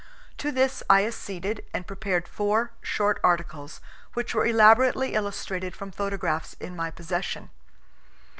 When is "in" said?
6.59-6.75